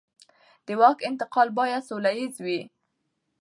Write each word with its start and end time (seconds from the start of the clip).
د 0.65 0.67
واک 0.79 0.99
انتقال 1.09 1.47
باید 1.59 1.87
سوله 1.89 2.11
ییز 2.17 2.35
وي 2.45 2.61